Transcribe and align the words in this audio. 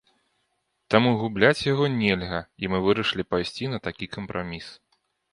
Таму 0.93 1.09
губляць 1.21 1.65
яго 1.73 1.85
нельга, 2.01 2.39
і 2.65 2.71
мы 2.75 2.79
вырашылі 2.85 3.25
пайсці 3.33 3.69
на 3.75 3.81
такі 3.89 4.05
кампраміс. 4.15 4.65